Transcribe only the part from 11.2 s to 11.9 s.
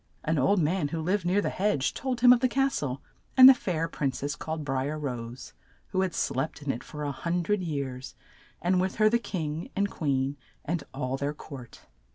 court.